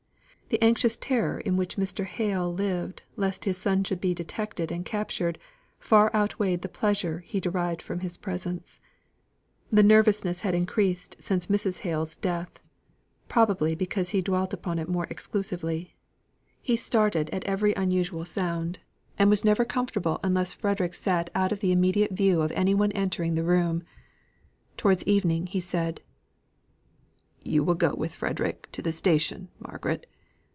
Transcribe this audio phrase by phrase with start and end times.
[0.51, 2.03] The anxious terror in which Mr.
[2.03, 5.39] Hale lived lest his son should be detected and captured,
[5.79, 8.81] far outweighed the pleasure he derived from his presence.
[9.71, 11.79] The nervousness had increased since Mrs.
[11.79, 12.59] Hale's death,
[13.29, 15.95] probably because he dwelt upon it more exclusively.
[16.61, 18.79] He started at every unusual sound,
[19.17, 22.91] and was never comfortable unless Frederick sate out of the immediate view of any one
[22.91, 23.83] entering the room.
[24.75, 26.01] Towards evening he said:
[27.41, 30.07] "You will go with Frederick to the station, Margaret?